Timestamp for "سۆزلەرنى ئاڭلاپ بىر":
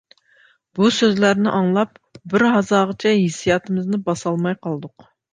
0.99-2.45